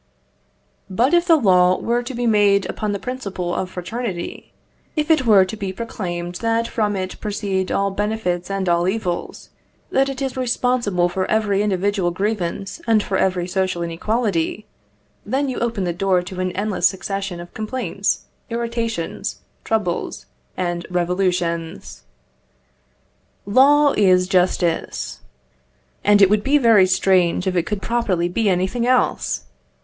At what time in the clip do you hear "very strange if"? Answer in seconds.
26.57-27.55